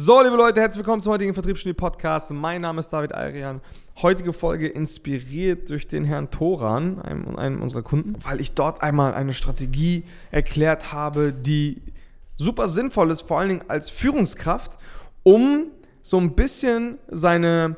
So, 0.00 0.22
liebe 0.22 0.36
Leute, 0.36 0.60
herzlich 0.60 0.78
willkommen 0.78 1.02
zum 1.02 1.12
heutigen 1.12 1.34
Vertriebsgenie 1.34 1.74
Podcast. 1.74 2.30
Mein 2.30 2.60
Name 2.60 2.78
ist 2.78 2.90
David 2.90 3.12
Ayrian. 3.16 3.60
Heutige 4.00 4.32
Folge 4.32 4.68
inspiriert 4.68 5.68
durch 5.70 5.88
den 5.88 6.04
Herrn 6.04 6.30
Toran, 6.30 7.02
einem, 7.02 7.34
einem 7.34 7.60
unserer 7.60 7.82
Kunden, 7.82 8.14
weil 8.22 8.40
ich 8.40 8.52
dort 8.52 8.80
einmal 8.80 9.12
eine 9.12 9.34
Strategie 9.34 10.04
erklärt 10.30 10.92
habe, 10.92 11.32
die 11.32 11.82
super 12.36 12.68
sinnvoll 12.68 13.10
ist, 13.10 13.22
vor 13.22 13.40
allen 13.40 13.48
Dingen 13.48 13.64
als 13.66 13.90
Führungskraft, 13.90 14.78
um 15.24 15.64
so 16.00 16.16
ein 16.18 16.36
bisschen 16.36 16.98
seine 17.10 17.74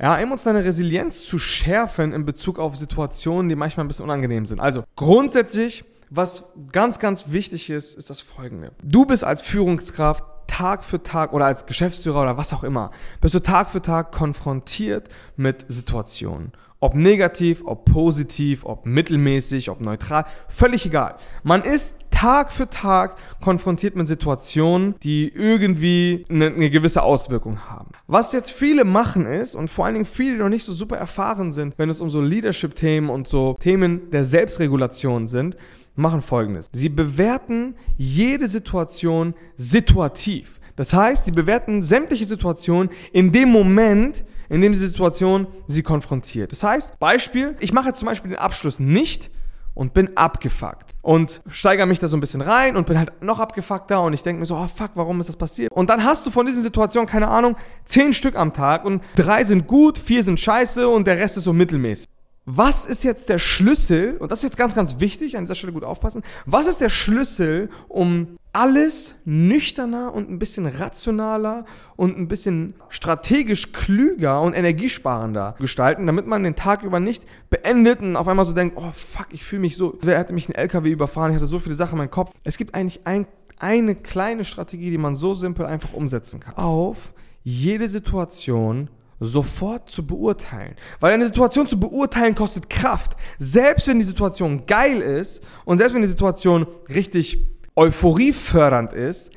ja, 0.00 0.18
emotionale 0.18 0.64
Resilienz 0.64 1.26
zu 1.26 1.38
schärfen 1.38 2.14
in 2.14 2.24
Bezug 2.24 2.58
auf 2.58 2.78
Situationen, 2.78 3.50
die 3.50 3.56
manchmal 3.56 3.84
ein 3.84 3.88
bisschen 3.88 4.06
unangenehm 4.06 4.46
sind. 4.46 4.58
Also 4.58 4.84
grundsätzlich, 4.96 5.84
was 6.08 6.44
ganz, 6.72 6.98
ganz 6.98 7.30
wichtig 7.30 7.68
ist, 7.68 7.94
ist 7.98 8.08
das 8.08 8.22
folgende. 8.22 8.72
Du 8.82 9.04
bist 9.04 9.22
als 9.22 9.42
Führungskraft 9.42 10.24
Tag 10.48 10.84
für 10.84 11.02
Tag 11.02 11.32
oder 11.32 11.46
als 11.46 11.66
Geschäftsführer 11.66 12.22
oder 12.22 12.36
was 12.36 12.52
auch 12.52 12.64
immer, 12.64 12.90
bist 13.20 13.34
du 13.34 13.38
Tag 13.40 13.70
für 13.70 13.80
Tag 13.80 14.10
konfrontiert 14.10 15.08
mit 15.36 15.64
Situationen. 15.68 16.52
Ob 16.80 16.94
negativ, 16.94 17.62
ob 17.64 17.84
positiv, 17.84 18.64
ob 18.64 18.86
mittelmäßig, 18.86 19.68
ob 19.70 19.80
neutral, 19.80 20.26
völlig 20.48 20.86
egal. 20.86 21.16
Man 21.42 21.62
ist 21.62 21.94
Tag 22.10 22.50
für 22.50 22.68
Tag 22.68 23.16
konfrontiert 23.40 23.94
mit 23.94 24.08
Situationen, 24.08 24.96
die 25.02 25.28
irgendwie 25.28 26.24
eine, 26.28 26.46
eine, 26.46 26.70
gewisse 26.70 27.02
Auswirkung 27.02 27.68
haben. 27.68 27.90
Was 28.08 28.32
jetzt 28.32 28.50
viele 28.50 28.84
machen 28.84 29.26
ist, 29.26 29.54
und 29.54 29.68
vor 29.68 29.84
allen 29.84 29.94
Dingen 29.94 30.04
viele, 30.04 30.32
die 30.32 30.38
noch 30.38 30.48
nicht 30.48 30.64
so 30.64 30.72
super 30.72 30.96
erfahren 30.96 31.52
sind, 31.52 31.74
wenn 31.78 31.90
es 31.90 32.00
um 32.00 32.10
so 32.10 32.20
Leadership-Themen 32.20 33.08
und 33.08 33.28
so 33.28 33.56
Themen 33.60 34.10
der 34.10 34.24
Selbstregulation 34.24 35.28
sind, 35.28 35.56
machen 35.98 36.22
folgendes. 36.22 36.70
Sie 36.72 36.88
bewerten 36.88 37.74
jede 37.96 38.48
Situation 38.48 39.34
situativ. 39.56 40.60
Das 40.76 40.94
heißt, 40.94 41.24
sie 41.24 41.32
bewerten 41.32 41.82
sämtliche 41.82 42.24
Situationen 42.24 42.90
in 43.12 43.32
dem 43.32 43.50
Moment, 43.50 44.24
in 44.48 44.60
dem 44.60 44.72
die 44.72 44.78
Situation 44.78 45.48
sie 45.66 45.82
konfrontiert. 45.82 46.52
Das 46.52 46.62
heißt, 46.62 46.98
Beispiel, 47.00 47.56
ich 47.58 47.72
mache 47.72 47.88
jetzt 47.88 47.98
zum 47.98 48.06
Beispiel 48.06 48.30
den 48.30 48.38
Abschluss 48.38 48.78
nicht 48.78 49.30
und 49.74 49.92
bin 49.92 50.16
abgefuckt 50.16 50.94
und 51.02 51.40
steigere 51.48 51.86
mich 51.86 51.98
da 51.98 52.06
so 52.06 52.16
ein 52.16 52.20
bisschen 52.20 52.40
rein 52.40 52.76
und 52.76 52.86
bin 52.86 52.98
halt 52.98 53.22
noch 53.22 53.40
abgefuckter 53.40 54.02
und 54.02 54.12
ich 54.12 54.22
denke 54.22 54.40
mir 54.40 54.46
so, 54.46 54.56
oh 54.56 54.68
fuck, 54.68 54.90
warum 54.94 55.20
ist 55.20 55.28
das 55.28 55.36
passiert? 55.36 55.72
Und 55.72 55.90
dann 55.90 56.04
hast 56.04 56.26
du 56.26 56.30
von 56.30 56.46
diesen 56.46 56.62
Situationen, 56.62 57.08
keine 57.08 57.28
Ahnung, 57.28 57.56
zehn 57.84 58.12
Stück 58.12 58.36
am 58.36 58.52
Tag 58.52 58.84
und 58.84 59.02
drei 59.16 59.44
sind 59.44 59.66
gut, 59.66 59.98
vier 59.98 60.22
sind 60.22 60.38
scheiße 60.38 60.88
und 60.88 61.06
der 61.06 61.18
Rest 61.18 61.36
ist 61.36 61.44
so 61.44 61.52
mittelmäßig. 61.52 62.08
Was 62.50 62.86
ist 62.86 63.04
jetzt 63.04 63.28
der 63.28 63.38
Schlüssel, 63.38 64.16
und 64.16 64.32
das 64.32 64.38
ist 64.38 64.44
jetzt 64.44 64.56
ganz, 64.56 64.74
ganz 64.74 65.00
wichtig, 65.00 65.36
an 65.36 65.44
dieser 65.44 65.54
Stelle 65.54 65.74
gut 65.74 65.84
aufpassen, 65.84 66.22
was 66.46 66.66
ist 66.66 66.80
der 66.80 66.88
Schlüssel, 66.88 67.68
um 67.88 68.38
alles 68.54 69.16
nüchterner 69.26 70.14
und 70.14 70.30
ein 70.30 70.38
bisschen 70.38 70.64
rationaler 70.64 71.66
und 71.96 72.16
ein 72.16 72.26
bisschen 72.26 72.72
strategisch 72.88 73.72
klüger 73.72 74.40
und 74.40 74.54
energiesparender 74.54 75.56
gestalten, 75.58 76.06
damit 76.06 76.26
man 76.26 76.42
den 76.42 76.56
Tag 76.56 76.84
über 76.84 77.00
nicht 77.00 77.22
beendet 77.50 78.00
und 78.00 78.16
auf 78.16 78.26
einmal 78.26 78.46
so 78.46 78.54
denkt, 78.54 78.78
oh 78.78 78.92
fuck, 78.94 79.26
ich 79.28 79.44
fühle 79.44 79.60
mich 79.60 79.76
so, 79.76 79.98
wer 80.00 80.18
hätte 80.18 80.32
mich 80.32 80.46
einen 80.46 80.54
LKW 80.54 80.90
überfahren, 80.90 81.32
ich 81.32 81.36
hatte 81.36 81.46
so 81.46 81.58
viele 81.58 81.74
Sachen 81.74 81.92
in 81.92 81.98
meinem 81.98 82.10
Kopf. 82.10 82.32
Es 82.44 82.56
gibt 82.56 82.74
eigentlich 82.74 83.06
ein, 83.06 83.26
eine 83.58 83.94
kleine 83.94 84.46
Strategie, 84.46 84.90
die 84.90 84.96
man 84.96 85.14
so 85.14 85.34
simpel 85.34 85.66
einfach 85.66 85.92
umsetzen 85.92 86.40
kann. 86.40 86.54
Auf 86.54 87.12
jede 87.44 87.90
Situation 87.90 88.88
sofort 89.20 89.90
zu 89.90 90.06
beurteilen. 90.06 90.76
Weil 91.00 91.14
eine 91.14 91.26
Situation 91.26 91.66
zu 91.66 91.78
beurteilen 91.78 92.34
kostet 92.34 92.70
Kraft. 92.70 93.16
Selbst 93.38 93.88
wenn 93.88 93.98
die 93.98 94.04
Situation 94.04 94.66
geil 94.66 95.00
ist 95.00 95.42
und 95.64 95.78
selbst 95.78 95.94
wenn 95.94 96.02
die 96.02 96.08
Situation 96.08 96.66
richtig 96.88 97.46
euphoriefördernd 97.76 98.92
ist, 98.92 99.30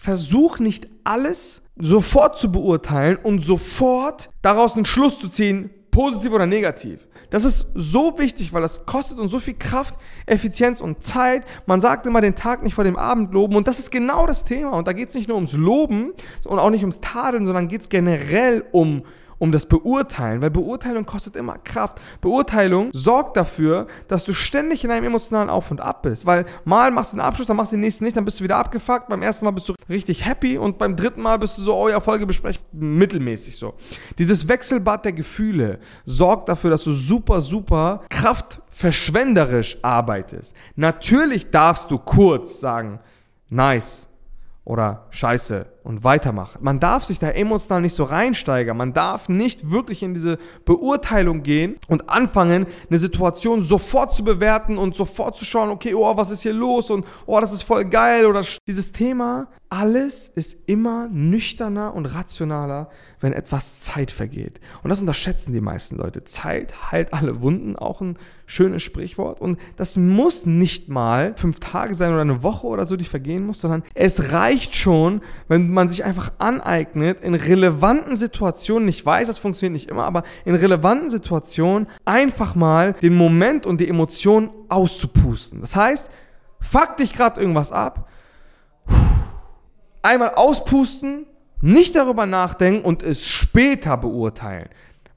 versuch 0.00 0.58
nicht 0.58 0.88
alles 1.04 1.62
sofort 1.76 2.38
zu 2.38 2.52
beurteilen 2.52 3.16
und 3.16 3.40
sofort 3.40 4.30
daraus 4.42 4.74
einen 4.74 4.84
Schluss 4.84 5.18
zu 5.18 5.28
ziehen, 5.28 5.70
positiv 5.90 6.32
oder 6.32 6.46
negativ. 6.46 7.06
Das 7.30 7.44
ist 7.44 7.68
so 7.74 8.18
wichtig, 8.18 8.52
weil 8.52 8.62
das 8.62 8.86
kostet 8.86 9.18
uns 9.18 9.30
so 9.30 9.38
viel 9.38 9.54
Kraft, 9.54 9.94
Effizienz 10.26 10.80
und 10.80 11.04
Zeit. 11.04 11.44
Man 11.64 11.80
sagt 11.80 12.06
immer 12.06 12.20
den 12.20 12.34
Tag 12.34 12.62
nicht 12.62 12.74
vor 12.74 12.84
dem 12.84 12.96
Abend 12.96 13.32
loben 13.32 13.54
und 13.54 13.68
das 13.68 13.78
ist 13.78 13.92
genau 13.92 14.26
das 14.26 14.44
Thema. 14.44 14.72
Und 14.72 14.88
da 14.88 14.92
geht 14.92 15.10
es 15.10 15.14
nicht 15.14 15.28
nur 15.28 15.36
ums 15.36 15.52
Loben 15.52 16.12
und 16.44 16.58
auch 16.58 16.70
nicht 16.70 16.82
ums 16.82 17.00
Tadeln, 17.00 17.44
sondern 17.44 17.68
geht 17.68 17.82
es 17.82 17.88
generell 17.88 18.64
um 18.72 19.04
um 19.40 19.50
das 19.50 19.66
Beurteilen, 19.66 20.42
weil 20.42 20.50
Beurteilung 20.50 21.06
kostet 21.06 21.34
immer 21.34 21.58
Kraft. 21.58 21.98
Beurteilung 22.20 22.90
sorgt 22.92 23.36
dafür, 23.36 23.86
dass 24.06 24.24
du 24.24 24.34
ständig 24.34 24.84
in 24.84 24.90
einem 24.90 25.06
emotionalen 25.06 25.50
Auf 25.50 25.70
und 25.70 25.80
Ab 25.80 26.02
bist, 26.02 26.26
weil 26.26 26.44
mal 26.64 26.90
machst 26.90 27.12
du 27.12 27.16
den 27.16 27.22
Abschluss, 27.22 27.48
dann 27.48 27.56
machst 27.56 27.72
du 27.72 27.76
den 27.76 27.80
nächsten 27.80 28.04
nicht, 28.04 28.16
dann 28.16 28.26
bist 28.26 28.38
du 28.38 28.44
wieder 28.44 28.58
abgefuckt, 28.58 29.08
beim 29.08 29.22
ersten 29.22 29.46
Mal 29.46 29.50
bist 29.52 29.68
du 29.68 29.74
richtig 29.88 30.26
happy 30.26 30.58
und 30.58 30.78
beim 30.78 30.94
dritten 30.94 31.22
Mal 31.22 31.38
bist 31.38 31.56
du 31.56 31.62
so, 31.62 31.74
oh 31.74 31.88
ja, 31.88 32.00
Folgebesprech, 32.00 32.60
mittelmäßig 32.72 33.56
so. 33.56 33.74
Dieses 34.18 34.46
Wechselbad 34.46 35.06
der 35.06 35.14
Gefühle 35.14 35.80
sorgt 36.04 36.50
dafür, 36.50 36.70
dass 36.70 36.84
du 36.84 36.92
super, 36.92 37.40
super 37.40 38.02
kraftverschwenderisch 38.10 39.78
arbeitest. 39.80 40.54
Natürlich 40.76 41.50
darfst 41.50 41.90
du 41.90 41.96
kurz 41.96 42.60
sagen, 42.60 43.00
nice, 43.48 44.06
oder 44.64 45.06
Scheiße 45.10 45.66
und 45.82 46.04
weitermachen. 46.04 46.58
Man 46.62 46.80
darf 46.80 47.04
sich 47.04 47.18
da 47.18 47.30
emotional 47.30 47.82
nicht 47.82 47.94
so 47.94 48.04
reinsteigern. 48.04 48.76
Man 48.76 48.92
darf 48.92 49.28
nicht 49.28 49.70
wirklich 49.70 50.02
in 50.02 50.14
diese 50.14 50.38
Beurteilung 50.64 51.42
gehen 51.42 51.76
und 51.88 52.10
anfangen, 52.10 52.66
eine 52.88 52.98
Situation 52.98 53.62
sofort 53.62 54.12
zu 54.12 54.24
bewerten 54.24 54.78
und 54.78 54.94
sofort 54.94 55.36
zu 55.36 55.44
schauen, 55.44 55.70
okay, 55.70 55.94
oh, 55.94 56.16
was 56.16 56.30
ist 56.30 56.42
hier 56.42 56.52
los 56.52 56.90
und 56.90 57.06
oh, 57.26 57.40
das 57.40 57.52
ist 57.52 57.62
voll 57.62 57.84
geil 57.84 58.26
oder 58.26 58.44
dieses 58.66 58.92
Thema. 58.92 59.48
Alles 59.72 60.26
ist 60.34 60.58
immer 60.66 61.06
nüchterner 61.12 61.94
und 61.94 62.06
rationaler, 62.06 62.88
wenn 63.20 63.32
etwas 63.32 63.80
Zeit 63.80 64.10
vergeht. 64.10 64.60
Und 64.82 64.90
das 64.90 65.00
unterschätzen 65.00 65.52
die 65.52 65.60
meisten 65.60 65.96
Leute. 65.96 66.24
Zeit 66.24 66.90
heilt 66.90 67.14
alle 67.14 67.40
Wunden, 67.40 67.76
auch 67.76 68.00
ein 68.00 68.18
schönes 68.46 68.82
Sprichwort. 68.82 69.40
Und 69.40 69.60
das 69.76 69.96
muss 69.96 70.44
nicht 70.44 70.88
mal 70.88 71.34
fünf 71.36 71.60
Tage 71.60 71.94
sein 71.94 72.10
oder 72.12 72.22
eine 72.22 72.42
Woche 72.42 72.66
oder 72.66 72.84
so, 72.84 72.96
die 72.96 73.04
vergehen 73.04 73.46
muss, 73.46 73.60
sondern 73.60 73.84
es 73.94 74.32
reicht 74.32 74.74
schon, 74.74 75.20
wenn 75.46 75.69
man 75.70 75.88
sich 75.88 76.04
einfach 76.04 76.32
aneignet, 76.38 77.22
in 77.22 77.34
relevanten 77.34 78.16
Situationen, 78.16 78.88
ich 78.88 79.04
weiß, 79.04 79.28
das 79.28 79.38
funktioniert 79.38 79.72
nicht 79.72 79.90
immer, 79.90 80.04
aber 80.04 80.22
in 80.44 80.54
relevanten 80.54 81.10
Situationen 81.10 81.88
einfach 82.04 82.54
mal 82.54 82.94
den 82.94 83.14
Moment 83.14 83.66
und 83.66 83.80
die 83.80 83.88
Emotion 83.88 84.50
auszupusten. 84.68 85.60
Das 85.60 85.76
heißt, 85.76 86.10
fuck 86.60 86.96
dich 86.96 87.12
gerade 87.12 87.40
irgendwas 87.40 87.72
ab, 87.72 88.08
einmal 90.02 90.34
auspusten, 90.34 91.26
nicht 91.60 91.94
darüber 91.94 92.26
nachdenken 92.26 92.84
und 92.84 93.02
es 93.02 93.26
später 93.26 93.96
beurteilen, 93.96 94.68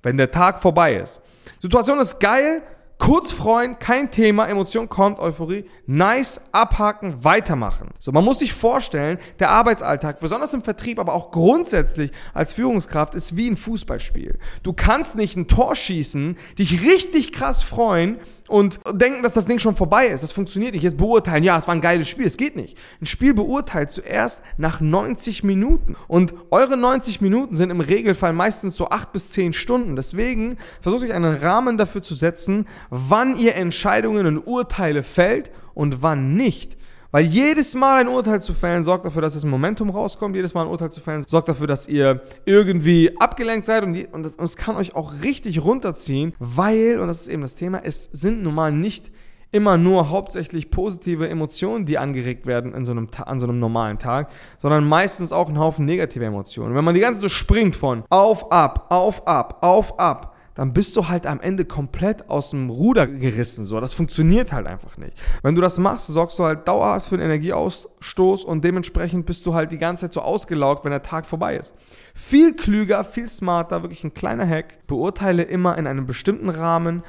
wenn 0.02 0.18
der 0.18 0.32
Tag 0.32 0.62
vorbei 0.62 0.96
ist. 0.96 1.22
Situation 1.60 2.00
ist 2.00 2.20
geil, 2.20 2.62
Kurz 2.98 3.32
freuen, 3.32 3.80
kein 3.80 4.12
Thema, 4.12 4.48
Emotion 4.48 4.88
kommt, 4.88 5.20
Euphorie, 5.20 5.66
nice, 5.86 6.40
abhaken, 6.52 7.24
weitermachen. 7.24 7.90
So, 8.00 8.12
man 8.12 8.24
muss 8.24 8.40
sich 8.40 8.54
vorstellen, 8.54 9.18
der 9.40 9.50
Arbeitsalltag, 9.50 10.20
besonders 10.20 10.54
im 10.54 10.62
Vertrieb, 10.62 11.00
aber 11.00 11.14
auch 11.14 11.32
grundsätzlich 11.32 12.12
als 12.34 12.54
Führungskraft, 12.54 13.14
ist 13.16 13.36
wie 13.36 13.50
ein 13.50 13.58
Fußballspiel. 13.58 14.40
Du 14.62 14.74
kannst 14.74 15.16
nicht 15.16 15.36
ein 15.36 15.48
Tor 15.48 15.76
schießen, 15.76 16.38
dich 16.58 16.82
richtig 16.84 17.34
krass 17.34 17.62
freuen 17.62 18.20
und 18.48 18.80
denken, 18.92 19.24
dass 19.24 19.34
das 19.34 19.46
Ding 19.46 19.60
schon 19.60 19.76
vorbei 19.76 20.08
ist. 20.08 20.22
Das 20.22 20.32
funktioniert 20.32 20.74
nicht. 20.74 20.84
Jetzt 20.84 20.98
beurteilen, 20.98 21.44
ja, 21.44 21.58
es 21.58 21.68
war 21.68 21.76
ein 21.76 21.82
geiles 21.82 22.08
Spiel. 22.10 22.26
Es 22.26 22.38
geht 22.38 22.56
nicht. 22.56 22.78
Ein 23.02 23.06
Spiel 23.06 23.34
beurteilt 23.34 23.92
zuerst 23.92 24.42
nach 24.58 24.82
90 24.82 25.44
Minuten. 25.44 25.96
Und 26.08 26.34
eure 26.52 26.78
90 26.78 27.22
Minuten 27.22 27.56
sind 27.56 27.70
im 27.70 27.80
Regelfall 27.80 28.34
meistens 28.34 28.76
so 28.76 28.90
8 28.90 29.12
bis 29.12 29.30
10 29.30 29.54
Stunden. 29.54 29.96
Deswegen 29.96 30.58
versucht 30.82 31.04
euch 31.04 31.14
einen 31.14 31.36
Rahmen 31.36 31.78
dafür 31.78 32.04
zu 32.04 32.16
setzen, 32.16 32.68
wann 32.90 33.38
ihr 33.38 33.56
Entscheidungen 33.56 34.26
und 34.26 34.40
Urteile 34.40 35.04
fällt 35.04 35.52
und 35.74 36.02
wann 36.02 36.34
nicht. 36.34 36.78
Weil 37.14 37.26
jedes 37.26 37.76
Mal 37.76 38.00
ein 38.00 38.08
Urteil 38.08 38.42
zu 38.42 38.56
fällen 38.56 38.82
sorgt 38.82 39.06
dafür, 39.06 39.22
dass 39.22 39.36
das 39.36 39.46
Momentum 39.46 39.92
rauskommt. 39.92 40.36
Jedes 40.36 40.56
Mal 40.56 40.64
ein 40.64 40.68
Urteil 40.68 40.90
zu 40.90 41.00
fällen 41.00 41.22
sorgt 41.22 41.48
dafür, 41.48 41.68
dass 41.68 41.88
ihr 41.88 42.24
irgendwie 42.44 43.16
abgelenkt 43.20 43.68
seid 43.68 43.84
und, 43.84 43.96
und, 44.12 44.24
das, 44.24 44.34
und 44.34 44.46
es 44.46 44.56
kann 44.56 44.76
euch 44.78 44.96
auch 44.96 45.22
richtig 45.24 45.64
runterziehen, 45.64 46.34
weil, 46.40 47.00
und 47.00 47.08
das 47.08 47.22
ist 47.22 47.28
eben 47.28 47.44
das 47.44 47.54
Thema, 47.54 47.82
es 47.84 48.10
sind 48.12 48.42
nun 48.42 48.56
mal 48.56 48.72
nicht 48.72 49.12
immer 49.52 49.78
nur 49.78 50.10
hauptsächlich 50.10 50.72
positive 50.72 51.30
Emotionen, 51.30 51.86
die 51.86 52.00
angeregt 52.00 52.48
werden 52.48 52.74
in 52.74 52.84
so 52.84 52.94
einem, 52.94 53.08
an 53.24 53.38
so 53.38 53.46
einem 53.46 53.60
normalen 53.60 54.00
Tag, 54.00 54.32
sondern 54.58 54.84
meistens 54.84 55.32
auch 55.32 55.50
ein 55.50 55.60
Haufen 55.60 55.86
negative 55.86 56.26
Emotionen. 56.26 56.74
Wenn 56.74 56.84
man 56.84 56.96
die 56.96 57.02
ganze 57.02 57.20
Zeit 57.20 57.30
so 57.30 57.36
springt 57.36 57.76
von 57.76 58.04
auf, 58.10 58.52
ab, 58.52 58.88
auf, 58.90 59.28
ab, 59.28 59.60
auf, 59.62 60.00
ab, 60.00 60.33
dann 60.56 60.74
bist 60.74 60.96
du 60.96 61.08
halt 61.08 61.26
am 61.26 61.40
Ende 61.40 61.66
komplett 61.66 62.30
aus 62.30 62.52
dem 62.52 62.70
Ruder 62.70 63.08
gerissen. 63.08 63.66
So, 63.66 63.80
das 63.80 63.94
funktioniert 63.94 64.54
halt 64.54 64.68
einfach 64.68 64.98
nicht. 64.98 65.14
Wenn 65.42 65.56
du 65.56 65.62
das 65.62 65.78
machst, 65.78 66.08
sorgst 66.08 66.38
du 66.40 66.44
halt 66.44 66.68
dauerhaft 66.68 67.10
für 67.10 67.16
einen 67.16 67.26
Energieausstoß 67.26 68.44
und 68.44 68.64
dementsprechend 68.64 69.26
bist 69.26 69.46
du 69.46 69.54
halt 69.54 69.72
die 69.72 69.78
ganze 69.78 70.06
Zeit 70.06 70.14
so 70.14 70.22
ausgelaugt, 70.22 70.86
wenn 70.86 70.92
der 70.92 71.04
Tag 71.04 71.26
vorbei 71.26 71.58
ist. 71.58 71.76
Viel 72.14 72.56
klüger, 72.56 73.04
viel 73.04 73.28
smarter, 73.28 73.82
wirklich 73.82 74.04
ein 74.04 74.14
kleiner 74.14 74.48
Hack. 74.48 74.86
Beurteile 74.88 75.44
immer 75.44 75.78
in 75.78 75.88
einem 75.88 76.06
bestimmten 76.06 76.50
Rahmen 76.50 77.04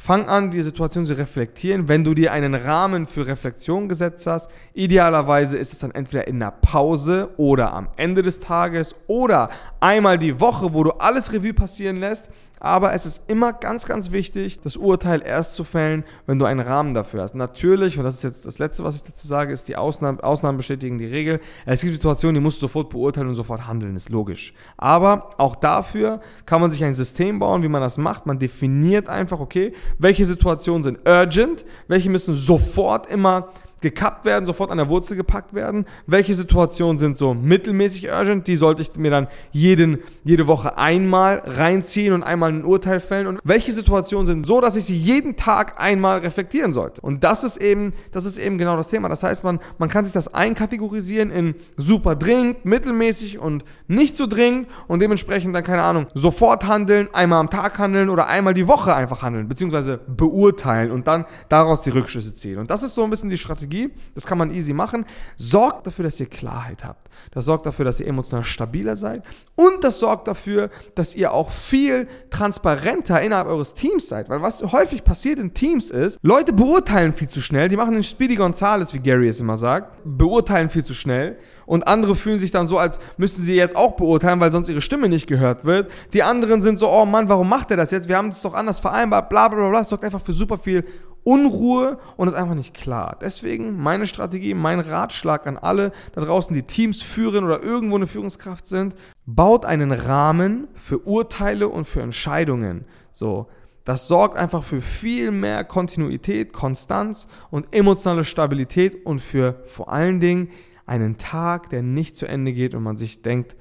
Fang 0.00 0.28
an, 0.28 0.52
die 0.52 0.62
Situation 0.62 1.04
zu 1.04 1.18
reflektieren. 1.18 1.88
Wenn 1.88 2.04
du 2.04 2.14
dir 2.14 2.32
einen 2.32 2.54
Rahmen 2.54 3.04
für 3.04 3.26
Reflexion 3.26 3.88
gesetzt 3.88 4.28
hast, 4.28 4.48
idealerweise 4.72 5.58
ist 5.58 5.72
es 5.72 5.80
dann 5.80 5.90
entweder 5.90 6.28
in 6.28 6.38
der 6.38 6.52
Pause 6.52 7.30
oder 7.36 7.72
am 7.72 7.88
Ende 7.96 8.22
des 8.22 8.38
Tages 8.38 8.94
oder 9.08 9.48
einmal 9.80 10.16
die 10.16 10.38
Woche, 10.38 10.72
wo 10.72 10.84
du 10.84 10.92
alles 10.92 11.32
Revue 11.32 11.52
passieren 11.52 11.96
lässt 11.96 12.30
aber 12.60 12.92
es 12.92 13.06
ist 13.06 13.22
immer 13.28 13.52
ganz, 13.52 13.86
ganz 13.86 14.12
wichtig, 14.12 14.60
das 14.62 14.76
Urteil 14.76 15.22
erst 15.22 15.54
zu 15.54 15.64
fällen, 15.64 16.04
wenn 16.26 16.38
du 16.38 16.44
einen 16.44 16.60
Rahmen 16.60 16.94
dafür 16.94 17.22
hast. 17.22 17.34
Natürlich, 17.34 17.98
und 17.98 18.04
das 18.04 18.14
ist 18.14 18.24
jetzt 18.24 18.46
das 18.46 18.58
Letzte, 18.58 18.84
was 18.84 18.96
ich 18.96 19.02
dazu 19.02 19.26
sage, 19.26 19.52
ist, 19.52 19.68
die 19.68 19.76
Ausnahmen, 19.76 20.20
Ausnahmen 20.20 20.58
bestätigen 20.58 20.98
die 20.98 21.06
Regel. 21.06 21.40
Es 21.66 21.82
gibt 21.82 21.94
Situationen, 21.94 22.34
die 22.34 22.40
musst 22.40 22.58
du 22.58 22.62
sofort 22.62 22.90
beurteilen 22.90 23.28
und 23.28 23.34
sofort 23.34 23.66
handeln, 23.66 23.94
ist 23.96 24.08
logisch. 24.08 24.52
Aber 24.76 25.30
auch 25.38 25.56
dafür 25.56 26.20
kann 26.46 26.60
man 26.60 26.70
sich 26.70 26.82
ein 26.84 26.94
System 26.94 27.38
bauen, 27.38 27.62
wie 27.62 27.68
man 27.68 27.80
das 27.80 27.98
macht. 27.98 28.26
Man 28.26 28.38
definiert 28.38 29.08
einfach, 29.08 29.40
okay, 29.40 29.72
welche 29.98 30.24
Situationen 30.24 30.82
sind 30.82 30.98
urgent, 31.08 31.64
welche 31.86 32.10
müssen 32.10 32.34
sofort 32.34 33.10
immer 33.10 33.48
gekappt 33.80 34.24
werden, 34.24 34.44
sofort 34.44 34.70
an 34.70 34.78
der 34.78 34.88
Wurzel 34.88 35.16
gepackt 35.16 35.54
werden. 35.54 35.86
Welche 36.06 36.34
Situationen 36.34 36.98
sind 36.98 37.16
so 37.16 37.34
mittelmäßig 37.34 38.08
urgent? 38.08 38.46
Die 38.46 38.56
sollte 38.56 38.82
ich 38.82 38.96
mir 38.96 39.10
dann 39.10 39.28
jeden, 39.52 39.98
jede 40.24 40.46
Woche 40.46 40.76
einmal 40.76 41.42
reinziehen 41.44 42.12
und 42.12 42.22
einmal 42.22 42.50
ein 42.50 42.64
Urteil 42.64 43.00
fällen. 43.00 43.26
Und 43.26 43.40
welche 43.44 43.72
Situationen 43.72 44.26
sind 44.26 44.46
so, 44.46 44.60
dass 44.60 44.76
ich 44.76 44.84
sie 44.84 44.96
jeden 44.96 45.36
Tag 45.36 45.80
einmal 45.80 46.18
reflektieren 46.18 46.72
sollte? 46.72 47.00
Und 47.00 47.24
das 47.24 47.44
ist 47.44 47.56
eben, 47.56 47.92
das 48.12 48.24
ist 48.24 48.38
eben 48.38 48.58
genau 48.58 48.76
das 48.76 48.88
Thema. 48.88 49.08
Das 49.08 49.22
heißt, 49.22 49.44
man, 49.44 49.60
man 49.78 49.88
kann 49.88 50.04
sich 50.04 50.12
das 50.12 50.34
einkategorisieren 50.34 51.30
in 51.30 51.54
super 51.76 52.16
dringend, 52.16 52.64
mittelmäßig 52.64 53.38
und 53.38 53.64
nicht 53.86 54.16
so 54.16 54.26
dringend 54.26 54.68
und 54.88 55.00
dementsprechend 55.00 55.54
dann, 55.54 55.62
keine 55.62 55.82
Ahnung, 55.82 56.06
sofort 56.14 56.66
handeln, 56.66 57.08
einmal 57.12 57.40
am 57.40 57.50
Tag 57.50 57.78
handeln 57.78 58.08
oder 58.08 58.26
einmal 58.26 58.54
die 58.54 58.66
Woche 58.66 58.94
einfach 58.94 59.22
handeln, 59.22 59.48
beziehungsweise 59.48 60.00
beurteilen 60.08 60.90
und 60.90 61.06
dann 61.06 61.26
daraus 61.48 61.82
die 61.82 61.90
Rückschlüsse 61.90 62.34
ziehen. 62.34 62.58
Und 62.58 62.70
das 62.70 62.82
ist 62.82 62.94
so 62.94 63.04
ein 63.04 63.10
bisschen 63.10 63.30
die 63.30 63.38
Strategie 63.38 63.67
Strategie. 63.68 63.90
Das 64.14 64.26
kann 64.26 64.38
man 64.38 64.50
easy 64.50 64.72
machen. 64.72 65.04
Sorgt 65.36 65.86
dafür, 65.86 66.04
dass 66.04 66.18
ihr 66.18 66.26
Klarheit 66.26 66.84
habt. 66.84 67.08
Das 67.32 67.44
sorgt 67.44 67.66
dafür, 67.66 67.84
dass 67.84 68.00
ihr 68.00 68.06
emotional 68.06 68.44
stabiler 68.44 68.96
seid. 68.96 69.22
Und 69.54 69.82
das 69.84 69.98
sorgt 69.98 70.28
dafür, 70.28 70.70
dass 70.94 71.14
ihr 71.14 71.32
auch 71.32 71.50
viel 71.50 72.08
transparenter 72.30 73.20
innerhalb 73.20 73.48
eures 73.48 73.74
Teams 73.74 74.08
seid. 74.08 74.28
Weil 74.28 74.42
was 74.42 74.62
häufig 74.62 75.04
passiert 75.04 75.38
in 75.38 75.54
Teams 75.54 75.90
ist, 75.90 76.18
Leute 76.22 76.52
beurteilen 76.52 77.12
viel 77.12 77.28
zu 77.28 77.40
schnell. 77.40 77.68
Die 77.68 77.76
machen 77.76 77.94
den 77.94 78.04
Speedy 78.04 78.36
Gonzales, 78.36 78.94
wie 78.94 79.00
Gary 79.00 79.28
es 79.28 79.40
immer 79.40 79.56
sagt. 79.56 79.92
Beurteilen 80.04 80.70
viel 80.70 80.84
zu 80.84 80.94
schnell. 80.94 81.36
Und 81.66 81.86
andere 81.86 82.16
fühlen 82.16 82.38
sich 82.38 82.50
dann 82.50 82.66
so, 82.66 82.78
als 82.78 82.98
müssten 83.18 83.42
sie 83.42 83.54
jetzt 83.54 83.76
auch 83.76 83.96
beurteilen, 83.96 84.40
weil 84.40 84.50
sonst 84.50 84.70
ihre 84.70 84.80
Stimme 84.80 85.08
nicht 85.08 85.26
gehört 85.26 85.66
wird. 85.66 85.90
Die 86.14 86.22
anderen 86.22 86.62
sind 86.62 86.78
so, 86.78 86.88
oh 86.90 87.04
Mann, 87.04 87.28
warum 87.28 87.48
macht 87.48 87.70
er 87.70 87.76
das 87.76 87.90
jetzt? 87.90 88.08
Wir 88.08 88.16
haben 88.16 88.30
es 88.30 88.40
doch 88.40 88.54
anders 88.54 88.80
vereinbart, 88.80 89.28
bla 89.28 89.48
bla 89.48 89.68
bla. 89.68 89.80
Das 89.80 89.90
sorgt 89.90 90.04
einfach 90.04 90.22
für 90.22 90.32
super 90.32 90.56
viel 90.56 90.84
Unruhe 91.28 91.98
und 92.16 92.26
ist 92.26 92.32
einfach 92.32 92.54
nicht 92.54 92.72
klar. 92.72 93.18
Deswegen 93.20 93.76
meine 93.76 94.06
Strategie, 94.06 94.54
mein 94.54 94.80
Ratschlag 94.80 95.46
an 95.46 95.58
alle 95.58 95.92
da 96.14 96.22
draußen, 96.22 96.54
die 96.54 96.62
Teams 96.62 97.02
führen 97.02 97.44
oder 97.44 97.62
irgendwo 97.62 97.96
eine 97.96 98.06
Führungskraft 98.06 98.66
sind, 98.66 98.94
baut 99.26 99.66
einen 99.66 99.92
Rahmen 99.92 100.68
für 100.72 101.00
Urteile 101.06 101.68
und 101.68 101.84
für 101.84 102.00
Entscheidungen. 102.00 102.86
So, 103.10 103.46
das 103.84 104.08
sorgt 104.08 104.38
einfach 104.38 104.64
für 104.64 104.80
viel 104.80 105.30
mehr 105.30 105.64
Kontinuität, 105.64 106.54
Konstanz 106.54 107.26
und 107.50 107.66
emotionale 107.72 108.24
Stabilität 108.24 109.04
und 109.04 109.20
für 109.20 109.60
vor 109.64 109.92
allen 109.92 110.20
Dingen 110.20 110.48
einen 110.86 111.18
Tag, 111.18 111.68
der 111.68 111.82
nicht 111.82 112.16
zu 112.16 112.26
Ende 112.26 112.54
geht 112.54 112.74
und 112.74 112.82
man 112.82 112.96
sich 112.96 113.20
denkt, 113.20 113.54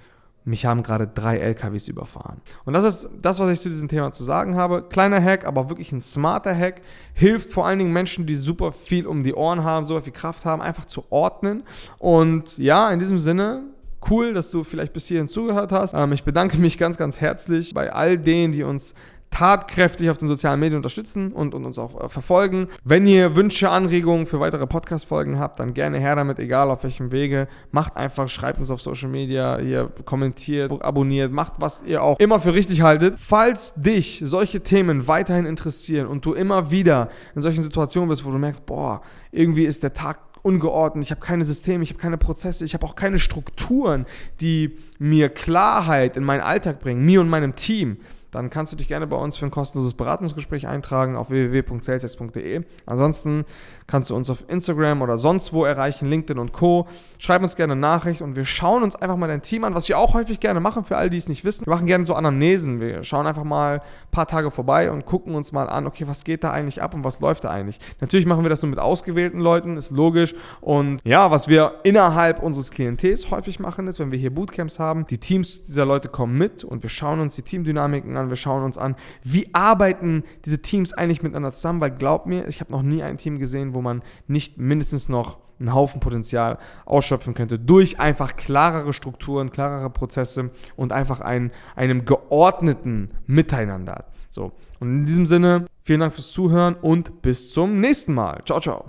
mich 0.47 0.65
haben 0.65 0.81
gerade 0.81 1.07
drei 1.07 1.37
LKWs 1.37 1.87
überfahren. 1.87 2.41
Und 2.65 2.73
das 2.73 2.83
ist 2.83 3.09
das, 3.21 3.39
was 3.39 3.51
ich 3.51 3.59
zu 3.59 3.69
diesem 3.69 3.89
Thema 3.89 4.11
zu 4.11 4.23
sagen 4.23 4.55
habe. 4.55 4.83
Kleiner 4.83 5.21
Hack, 5.21 5.45
aber 5.45 5.69
wirklich 5.69 5.91
ein 5.91 6.01
smarter 6.01 6.55
Hack. 6.55 6.81
Hilft 7.13 7.51
vor 7.51 7.67
allen 7.67 7.79
Dingen 7.79 7.91
Menschen, 7.91 8.25
die 8.25 8.35
super 8.35 8.71
viel 8.71 9.05
um 9.05 9.23
die 9.23 9.33
Ohren 9.33 9.63
haben, 9.63 9.85
super 9.85 10.01
viel 10.01 10.13
Kraft 10.13 10.45
haben, 10.45 10.61
einfach 10.61 10.85
zu 10.85 11.03
ordnen. 11.09 11.63
Und 11.99 12.57
ja, 12.57 12.89
in 12.91 12.99
diesem 12.99 13.19
Sinne, 13.19 13.63
cool, 14.09 14.33
dass 14.33 14.49
du 14.49 14.63
vielleicht 14.63 14.93
bis 14.93 15.07
hierhin 15.07 15.27
zugehört 15.27 15.71
hast. 15.71 15.93
Ähm, 15.93 16.11
ich 16.13 16.23
bedanke 16.23 16.57
mich 16.57 16.77
ganz, 16.77 16.97
ganz 16.97 17.19
herzlich 17.19 17.73
bei 17.73 17.91
all 17.91 18.17
denen, 18.17 18.53
die 18.53 18.63
uns 18.63 18.93
tatkräftig 19.31 20.09
auf 20.09 20.17
den 20.17 20.27
sozialen 20.27 20.59
Medien 20.59 20.77
unterstützen 20.77 21.31
und, 21.31 21.53
und 21.53 21.65
uns 21.65 21.77
auch 21.77 22.01
äh, 22.01 22.09
verfolgen. 22.09 22.67
Wenn 22.83 23.05
ihr 23.05 23.35
Wünsche, 23.35 23.69
Anregungen 23.69 24.25
für 24.25 24.39
weitere 24.39 24.65
Podcast-Folgen 24.65 25.39
habt, 25.39 25.59
dann 25.59 25.73
gerne 25.73 25.99
her 25.99 26.15
damit, 26.15 26.39
egal 26.39 26.71
auf 26.71 26.83
welchem 26.83 27.11
Wege. 27.11 27.47
Macht 27.71 27.97
einfach, 27.97 28.29
schreibt 28.29 28.59
uns 28.59 28.71
auf 28.71 28.81
Social 28.81 29.09
Media, 29.09 29.59
ihr 29.59 29.91
kommentiert, 30.05 30.71
abonniert, 30.81 31.31
macht, 31.31 31.53
was 31.57 31.83
ihr 31.83 32.01
auch 32.01 32.19
immer 32.19 32.39
für 32.39 32.53
richtig 32.53 32.81
haltet. 32.81 33.15
Falls 33.17 33.73
dich 33.75 34.21
solche 34.25 34.61
Themen 34.61 35.07
weiterhin 35.07 35.45
interessieren 35.45 36.07
und 36.07 36.25
du 36.25 36.33
immer 36.33 36.71
wieder 36.71 37.09
in 37.35 37.41
solchen 37.41 37.63
Situationen 37.63 38.09
bist, 38.09 38.25
wo 38.25 38.31
du 38.31 38.37
merkst, 38.37 38.65
boah, 38.65 39.01
irgendwie 39.31 39.65
ist 39.65 39.83
der 39.83 39.93
Tag 39.93 40.19
ungeordnet, 40.41 41.03
ich 41.03 41.11
habe 41.11 41.21
keine 41.21 41.43
Systeme, 41.43 41.83
ich 41.83 41.89
habe 41.89 41.99
keine 41.99 42.17
Prozesse, 42.17 42.63
ich 42.63 42.73
habe 42.73 42.85
auch 42.85 42.95
keine 42.95 43.19
Strukturen, 43.19 44.05
die 44.39 44.77
mir 44.97 45.29
Klarheit 45.29 46.15
in 46.15 46.23
meinen 46.23 46.41
Alltag 46.41 46.79
bringen, 46.79 47.05
mir 47.05 47.21
und 47.21 47.29
meinem 47.29 47.55
Team, 47.55 47.97
dann 48.31 48.49
kannst 48.49 48.73
du 48.73 48.77
dich 48.77 48.87
gerne 48.87 49.07
bei 49.07 49.17
uns 49.17 49.37
für 49.37 49.45
ein 49.45 49.51
kostenloses 49.51 49.93
Beratungsgespräch 49.93 50.67
eintragen 50.67 51.15
auf 51.15 51.29
www.salesdesk.de. 51.29 52.63
Ansonsten 52.85 53.45
kannst 53.87 54.09
du 54.09 54.15
uns 54.15 54.29
auf 54.29 54.43
Instagram 54.49 55.01
oder 55.01 55.17
sonst 55.17 55.53
wo 55.53 55.65
erreichen, 55.65 56.07
LinkedIn 56.07 56.39
und 56.39 56.51
Co. 56.51 56.87
Schreib 57.17 57.41
uns 57.43 57.55
gerne 57.55 57.73
eine 57.73 57.81
Nachricht 57.81 58.21
und 58.21 58.35
wir 58.35 58.45
schauen 58.45 58.83
uns 58.83 58.95
einfach 58.95 59.15
mal 59.15 59.27
dein 59.27 59.41
Team 59.41 59.63
an, 59.63 59.73
was 59.75 59.87
wir 59.87 59.97
auch 59.97 60.13
häufig 60.13 60.39
gerne 60.39 60.59
machen, 60.59 60.83
für 60.83 60.97
alle, 60.97 61.09
die 61.09 61.17
es 61.17 61.29
nicht 61.29 61.45
wissen. 61.45 61.65
Wir 61.65 61.73
machen 61.73 61.87
gerne 61.87 62.05
so 62.05 62.13
Anamnesen. 62.13 62.79
Wir 62.79 63.03
schauen 63.03 63.27
einfach 63.27 63.43
mal 63.43 63.79
ein 63.79 64.11
paar 64.11 64.27
Tage 64.27 64.51
vorbei 64.51 64.91
und 64.91 65.05
gucken 65.05 65.35
uns 65.35 65.51
mal 65.51 65.69
an, 65.69 65.87
okay, 65.87 66.07
was 66.07 66.23
geht 66.23 66.43
da 66.43 66.51
eigentlich 66.51 66.81
ab 66.81 66.93
und 66.93 67.03
was 67.03 67.19
läuft 67.21 67.45
da 67.45 67.49
eigentlich. 67.49 67.79
Natürlich 68.01 68.25
machen 68.25 68.43
wir 68.43 68.49
das 68.49 68.61
nur 68.61 68.69
mit 68.69 68.79
ausgewählten 68.79 69.39
Leuten, 69.39 69.77
ist 69.77 69.91
logisch. 69.91 70.35
Und 70.59 70.99
ja, 71.05 71.31
was 71.31 71.47
wir 71.47 71.75
innerhalb 71.83 72.43
unseres 72.43 72.71
Klientels 72.71 73.31
häufig 73.31 73.59
machen, 73.59 73.87
ist, 73.87 73.99
wenn 73.99 74.11
wir 74.11 74.19
hier 74.19 74.33
Bootcamps 74.33 74.79
haben, 74.79 75.07
die 75.07 75.17
Teams 75.17 75.63
dieser 75.63 75.85
Leute 75.85 76.09
kommen 76.09 76.37
mit 76.37 76.63
und 76.63 76.83
wir 76.83 76.89
schauen 76.89 77.19
uns 77.19 77.35
die 77.35 77.41
Teamdynamiken 77.41 78.16
an, 78.17 78.29
wir 78.29 78.35
schauen 78.35 78.63
uns 78.63 78.77
an, 78.77 78.95
wie 79.23 79.49
arbeiten 79.53 80.23
diese 80.43 80.61
Teams 80.61 80.91
eigentlich 80.91 81.23
miteinander 81.23 81.51
zusammen, 81.51 81.79
weil 81.79 81.91
glaub 81.91 82.25
mir, 82.25 82.47
ich 82.49 82.59
habe 82.59 82.71
noch 82.71 82.81
nie 82.81 83.01
ein 83.01 83.17
Team 83.17 83.39
gesehen, 83.39 83.73
wo 83.73 83.77
wo 83.77 83.81
man 83.83 84.01
nicht 84.27 84.57
mindestens 84.57 85.07
noch 85.07 85.37
einen 85.59 85.73
Haufen 85.73 85.99
Potenzial 85.99 86.57
ausschöpfen 86.85 87.35
könnte 87.35 87.59
durch 87.59 87.99
einfach 87.99 88.35
klarere 88.35 88.91
Strukturen, 88.91 89.51
klarere 89.51 89.91
Prozesse 89.91 90.49
und 90.75 90.91
einfach 90.91 91.21
ein, 91.21 91.51
einem 91.75 92.05
geordneten 92.05 93.11
Miteinander. 93.27 94.05
So. 94.29 94.51
Und 94.79 94.89
in 94.89 95.05
diesem 95.05 95.25
Sinne, 95.27 95.67
vielen 95.83 95.99
Dank 95.99 96.13
fürs 96.13 96.31
Zuhören 96.31 96.75
und 96.75 97.21
bis 97.21 97.53
zum 97.53 97.79
nächsten 97.79 98.15
Mal. 98.15 98.41
Ciao, 98.45 98.59
ciao. 98.59 98.87